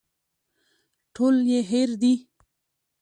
[1.13, 2.13] ټول يې هېر دي.